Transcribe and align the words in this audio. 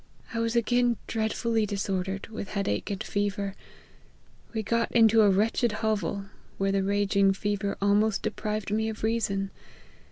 I 0.33 0.39
was 0.39 0.55
again 0.55 0.97
dreadfully 1.05 1.67
disordered 1.67 2.25
with 2.29 2.49
head 2.57 2.67
ache 2.67 2.89
and 2.89 3.03
fever. 3.03 3.53
We 4.51 4.63
got 4.63 4.91
into 4.93 5.21
a 5.21 5.29
wretched 5.29 5.73
hovel, 5.73 6.25
where 6.57 6.71
the 6.71 6.81
raging 6.81 7.33
fever 7.33 7.77
almost 7.83 8.23
deprived 8.23 8.71
me 8.71 8.89
of 8.89 9.03
reason. 9.03 9.51